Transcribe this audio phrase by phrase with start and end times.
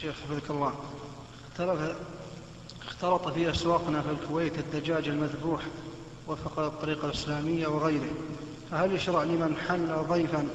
[0.00, 0.72] شيخ حفظك الله.
[2.88, 5.60] اختلط في أسواقنا في الكويت الدجاج المذبوح
[6.28, 8.10] وفق الطريقة الإسلامية وغيره.
[8.70, 10.48] فهل يشرع لمن حل ضيفا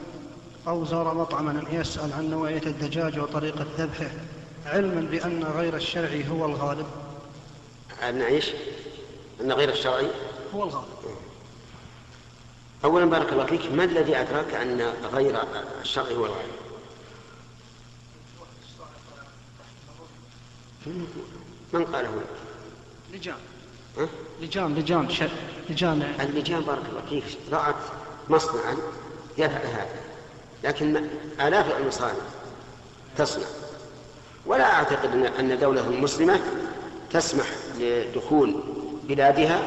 [0.68, 4.12] أو زار مطعما أن يسأل عن نوعية الدجاج وطريقة ذبحه
[4.66, 6.88] علما بأن غير الشرعي هو الغالب؟
[8.04, 8.50] أن إيش؟
[9.42, 10.08] أن غير الشرعي؟
[10.56, 10.88] هو الغالب.
[12.84, 15.36] أولا بارك الله فيك ما الذي أدراك أن غير
[15.82, 16.61] الشرعي هو الغالب؟
[21.74, 22.28] من قاله لك؟
[23.14, 23.36] لجان.
[23.98, 24.08] ها؟
[24.42, 25.24] لجان لجان ش...
[25.70, 26.02] لجان.
[26.20, 27.38] اللجان بارك الله فيك.
[27.52, 27.76] رأت
[28.30, 28.78] مصنعا
[29.38, 29.96] يفعل هذا
[30.64, 31.08] لكن
[31.42, 32.14] آلاف المصانع
[33.18, 33.46] تصنع.
[34.46, 36.40] ولا أعتقد أن- أن دولة مسلمة
[37.12, 37.46] تسمح
[37.80, 38.64] لدخول
[39.04, 39.60] بلادها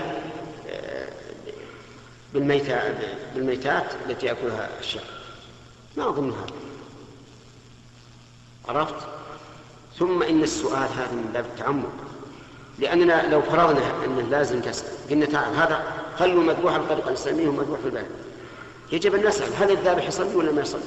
[0.68, 1.08] آه،
[2.34, 2.96] بالميتات
[3.34, 5.04] بالميتات التي يأكلها الشعب.
[5.96, 6.46] ما أظن هذا
[8.68, 8.94] عرفت؟
[9.98, 11.92] ثم إن السؤال هذا من باب التعمق.
[12.78, 17.86] لأننا لو فرضنا أنه لازم تسأل قلنا تعال هذا خلوا مذبوح الطريقة الإسلامية ومذبوح في
[17.86, 18.06] البلد.
[18.92, 20.80] يجب أن نسأل هل الذابح يصلي ولا ما يصلي؟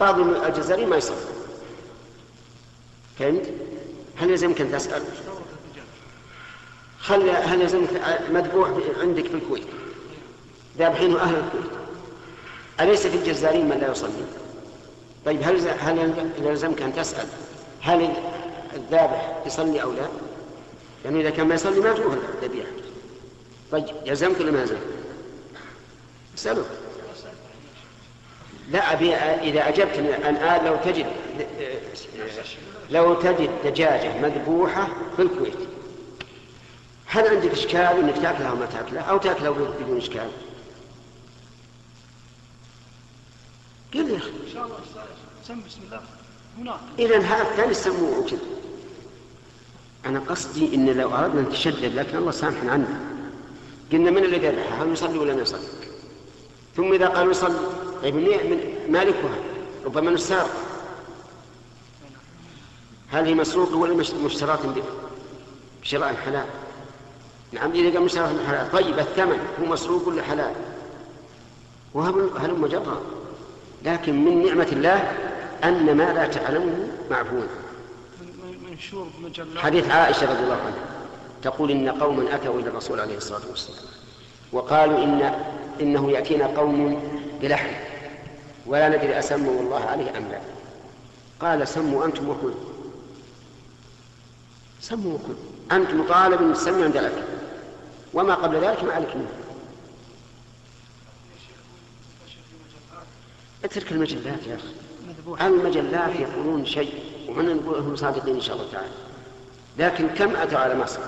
[0.00, 1.16] بعض الجزائريين ما يصلي.
[3.18, 3.46] فهمت؟
[4.16, 5.02] هل يلزمك أن تسأل؟
[7.00, 7.88] خل هل يلزمك
[8.30, 8.70] مذبوح
[9.00, 9.66] عندك في الكويت؟
[10.78, 11.72] ذابحينه أهل الكويت.
[12.80, 14.24] أليس في الجزائريين من لا يصلي؟
[15.26, 17.26] طيب هل هل يلزمك أن تسأل
[17.80, 18.08] هل
[18.74, 20.08] الذابح يصلي أو لا؟
[21.04, 22.68] يعني إذا كان ما يصلي ما تروح الذبيحة.
[23.72, 24.78] طيب يلزمك ولا ما يلزمك؟
[26.38, 26.64] اسأله.
[28.70, 31.06] لا أبي إذا أجبتني الآن لو تجد
[32.90, 35.54] لو تجد دجاجة مذبوحة في الكويت
[37.06, 40.30] هل عندك إشكال أنك تأكلها أو ما تأكلها؟ أو تأكلها بدون إشكال؟
[43.94, 44.30] قل يا أخي.
[44.30, 44.76] إن شاء الله
[45.44, 46.00] سم بسم الله
[46.58, 48.38] هناك إذا هذا الثاني سموه كذا
[50.06, 53.00] أنا قصدي إن لو أردنا أن نتشدد لكن الله سامحنا عنا.
[53.92, 55.60] قلنا من اللي ذبحها هل يصلي ولا ما يصلي؟
[56.76, 57.58] ثم إذا قالوا يصلي
[58.02, 58.58] طيب من
[58.92, 59.34] مالكها
[59.84, 60.48] ربما نسار.
[63.10, 64.82] هل هي مسروقة ولا مش- مشتراة ب-
[65.82, 66.46] بشراء حلال؟
[67.52, 68.72] نعم إذا قال مشتراة حلال.
[68.72, 70.52] طيب الثمن هو مسروق ولا حلال؟
[71.94, 73.00] وهل هل مجرى
[73.84, 75.12] لكن من نعمة الله
[75.64, 77.46] أن ما لا تعلمه معفو من-
[78.20, 80.78] من- منشور بمجلات حديث عائشة رضي الله عنها.
[81.42, 83.78] تقول إن قوما أتوا إلى الرسول عليه الصلاة والسلام
[84.52, 85.32] وقالوا إن
[85.80, 87.02] إنه يأتينا قوم
[87.42, 87.72] بلحم.
[88.66, 90.40] ولا ندري أسموا الله عليه أم لا.
[91.40, 92.54] قال سموا أنتم وكلوا.
[94.80, 95.36] سموا وكلوا.
[95.72, 97.22] أنت مطالب أن تسمي عند الأكل
[98.14, 99.28] وما قبل ذلك ما عليك منه.
[103.64, 105.46] اترك المجلات يا أخي.
[105.46, 106.92] المجلات يقولون شيء
[107.28, 108.88] ومن نقول هم صادقين إن شاء الله تعالى.
[109.78, 111.00] لكن كم اتوا على مصر؟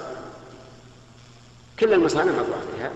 [1.80, 2.90] كل المصانع مطبوعه فيها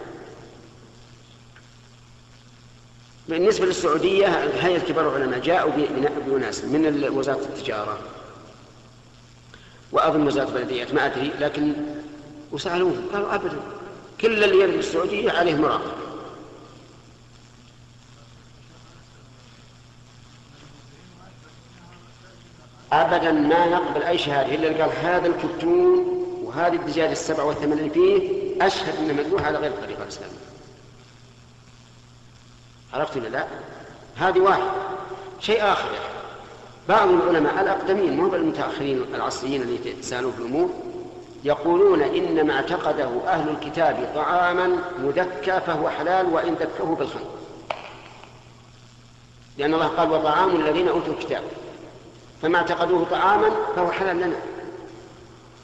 [3.29, 7.99] بالنسبة للسعودية هيئه كبار العلماء جاءوا بنا- بناس من ال- وزارة التجارة
[9.93, 11.73] وأظن وزارة البلديات ما أدري لكن
[12.53, 13.57] وسألوهم قالوا ابدا
[14.21, 15.93] كل اللي يرد السعودية عليه مراقبة.
[23.03, 28.31] أبدا ما نقبل أي شهادة إلا اللي قال هذا الكرتون وهذه الدجاج السبعه والثمانين فيه
[28.61, 30.37] أشهد انه مذبوح على غير الطريقة الإسلامية.
[32.95, 33.47] عرفت ولا لا؟
[34.17, 34.63] هذه واحد.
[35.41, 35.89] شيء أخي.
[36.89, 40.71] بعض العلماء الأقدمين مو بالمتاخرين العصريين اللي يتسالون في الأمور
[41.45, 47.31] يقولون ان ما اعتقده أهل الكتاب طعاما مذكى فهو حلال وإن ذكوه بالخمر.
[49.59, 51.43] لأن الله قال وطعام الذين أوتوا الكتاب.
[52.43, 54.37] فما اعتقدوه طعاما فهو حلال لنا.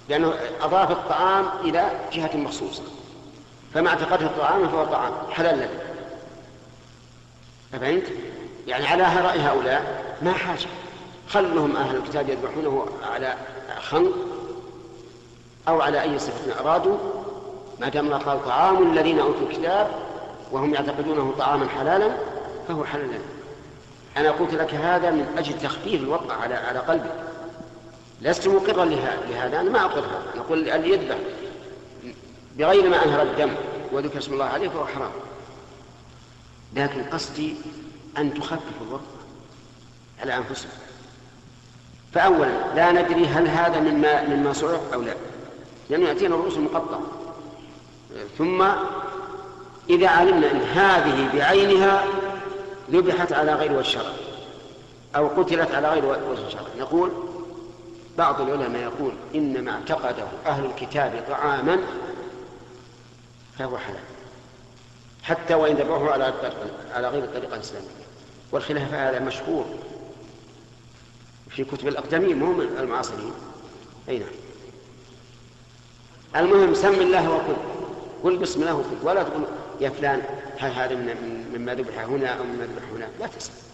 [0.08, 2.82] لأنه أضاف الطعام إلى جهة مخصوصة.
[3.74, 5.68] فما اعتقده طعاما فهو طعام حلال لنا.
[7.74, 8.04] أفهمت؟
[8.66, 10.68] يعني على رأي هؤلاء ما حاجة.
[11.28, 13.34] خلهم أهل الكتاب يذبحونه على
[13.80, 14.12] خنق
[15.68, 16.96] أو على أي صفة أرادوا.
[17.80, 19.90] ما دام الله قال طعام الذين أوتوا الكتاب
[20.52, 22.16] وهم يعتقدونه طعاما حلالا
[22.68, 23.39] فهو حلال لنا.
[24.20, 27.14] أنا قلت لك هذا من أجل تخفيف الوقع على على قلبك
[28.22, 31.16] لست مقرا لهذا أنا ما أقر هذا أقول اللي يذبح
[32.56, 33.50] بغير ما أنهر الدم
[33.92, 35.10] وذكر اسم الله عليه فهو حرام.
[36.76, 37.54] لكن قصدي
[38.18, 39.02] أن تخفف الوقع
[40.20, 40.70] على أنفسهم
[42.12, 45.14] فأولا لا ندري هل هذا مما مما صعق أو لا.
[45.90, 47.00] لأنه يأتينا الرؤوس المقطعة.
[48.38, 48.62] ثم
[49.90, 52.04] إذا علمنا أن هذه بعينها
[52.90, 54.12] ذبحت على غير وجه الشرع
[55.16, 57.10] أو قتلت على غير وجه شرعي نقول
[58.18, 61.78] بعض العلماء يقول إن ما اعتقده أهل الكتاب طعاما
[63.58, 64.00] فهو حلال.
[65.22, 66.34] حتى وإن ذبحوه على
[66.94, 67.88] على غير الطريقة الإسلامية
[68.52, 69.64] والخلاف هذا مشهور
[71.50, 73.32] في كتب الأقدمين مو المعاصرين.
[74.08, 74.28] أي نعم.
[76.36, 77.56] المهم سم الله وكل.
[78.24, 78.96] قل بسم الله وكل.
[79.02, 79.44] ولا تقول
[79.80, 80.22] يا فلان
[80.60, 80.94] هل هذا
[81.54, 83.69] مما ذبح هنا أو مما ذبح هناك لا تسأل.